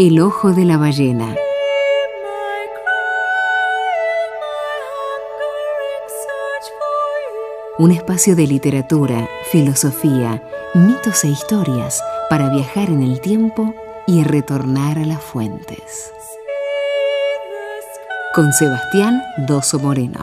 [0.00, 1.34] El ojo de la ballena.
[7.78, 10.40] Un espacio de literatura, filosofía,
[10.72, 12.00] mitos e historias
[12.30, 13.74] para viajar en el tiempo
[14.06, 16.12] y retornar a las fuentes.
[18.36, 20.22] Con Sebastián Doso Moreno.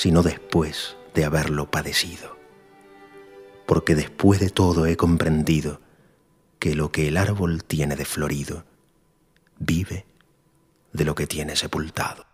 [0.00, 2.34] sino después de haberlo padecido.
[3.66, 5.82] Porque después de todo he comprendido
[6.58, 8.64] que lo que el árbol tiene de florido
[9.58, 10.06] vive
[10.94, 12.24] de lo que tiene sepultado.